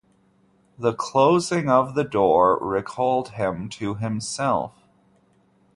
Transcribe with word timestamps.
The 0.79 0.95
closing 0.95 1.69
of 1.69 1.93
the 1.93 2.03
door 2.03 2.57
recalled 2.59 3.33
him 3.33 3.69
to 3.69 3.93
himself. 3.93 4.73